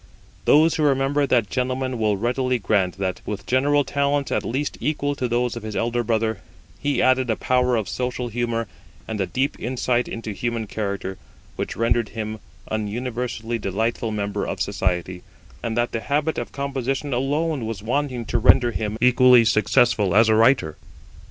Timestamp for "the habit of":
15.91-16.51